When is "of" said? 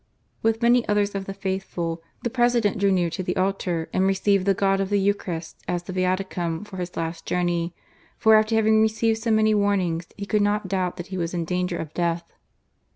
1.13-1.25, 4.79-4.89, 11.77-11.93